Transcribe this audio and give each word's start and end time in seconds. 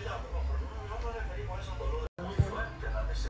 Yeah. 0.00 0.43